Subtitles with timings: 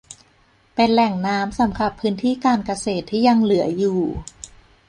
[0.75, 4.01] เป็นแหล่งน้ำสำหรับพื้นที่การเกษตรที่ยังเหลืออยู่